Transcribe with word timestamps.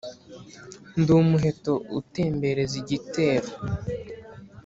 ndi 0.99 1.11
umuheto 1.21 1.73
utembereza 1.99 2.73
igitero 2.81 3.49